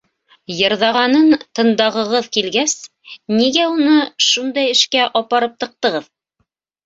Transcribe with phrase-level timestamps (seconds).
[0.59, 1.27] Йырҙағанын
[1.59, 2.73] тындағығыҙ килгәс,
[3.41, 3.97] нигә уны
[4.29, 6.09] шундай эшкә апарып тыҡтығыҙ?!